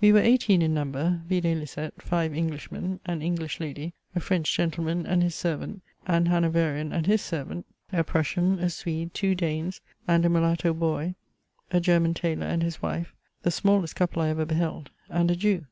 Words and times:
We 0.00 0.12
were 0.12 0.20
eighteen 0.20 0.62
in 0.62 0.74
number, 0.74 1.22
videlicet, 1.28 2.00
five 2.00 2.32
Englishmen, 2.32 3.00
an 3.04 3.20
English 3.20 3.58
lady, 3.58 3.94
a 4.14 4.20
French 4.20 4.54
gentleman 4.56 5.04
and 5.06 5.24
his 5.24 5.34
servant, 5.34 5.82
an 6.06 6.26
Hanoverian 6.26 6.92
and 6.92 7.04
his 7.04 7.20
servant, 7.20 7.66
a 7.92 8.04
Prussian, 8.04 8.60
a 8.60 8.70
Swede, 8.70 9.12
two 9.12 9.34
Danes, 9.34 9.80
and 10.06 10.24
a 10.24 10.28
Mulatto 10.28 10.72
boy, 10.72 11.16
a 11.72 11.80
German 11.80 12.14
tailor 12.14 12.46
and 12.46 12.62
his 12.62 12.80
wife, 12.80 13.12
(the 13.42 13.50
smallest 13.50 13.96
couple 13.96 14.22
I 14.22 14.28
ever 14.28 14.44
beheld,) 14.44 14.88
and 15.10 15.32
a 15.32 15.34
Jew. 15.34 15.66